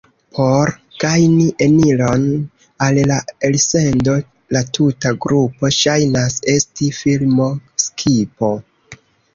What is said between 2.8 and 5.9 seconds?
al la elsendo, la tuta grupo